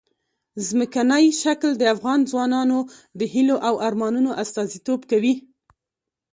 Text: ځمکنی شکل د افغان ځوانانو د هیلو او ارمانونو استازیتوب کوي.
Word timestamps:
ځمکنی 0.67 1.25
شکل 1.41 1.71
د 1.77 1.83
افغان 1.95 2.19
ځوانانو 2.31 2.79
د 3.19 3.21
هیلو 3.33 3.55
او 3.67 3.73
ارمانونو 3.87 4.31
استازیتوب 4.43 4.99
کوي. 5.11 5.33